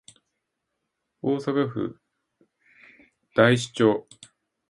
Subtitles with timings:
[1.21, 1.95] 大阪府
[3.35, 4.07] 太子町